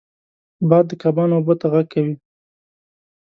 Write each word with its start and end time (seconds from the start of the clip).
باد 0.69 0.85
د 0.89 0.91
کبانو 1.01 1.33
اوبو 1.37 1.53
ته 1.61 1.65
غږ 1.73 1.85
کوي 1.93 2.15